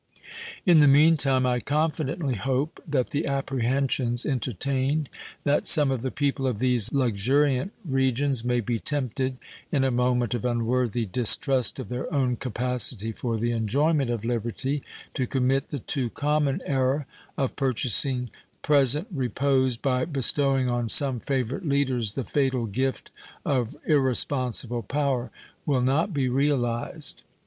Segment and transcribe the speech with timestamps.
[0.65, 5.09] In the mean time I confidently hope that the apprehensions entertained
[5.43, 9.37] that some of the people of these luxuriant regions may be tempted,
[9.71, 14.81] in a moment of unworthy distrust of their own capacity for the enjoyment of liberty,
[15.13, 17.05] to commit the too common error
[17.37, 18.31] of purchasing
[18.63, 23.11] present repose by bestowing on some favorite leaders the fatal gift
[23.45, 25.29] of irresponsible power
[25.67, 27.21] will not be realized.